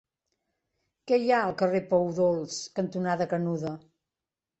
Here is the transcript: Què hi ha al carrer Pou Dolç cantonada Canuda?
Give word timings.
Què 1.11 1.19
hi 1.19 1.27
ha 1.35 1.41
al 1.49 1.53
carrer 1.59 1.81
Pou 1.91 2.07
Dolç 2.21 2.57
cantonada 2.81 3.29
Canuda? 3.35 3.75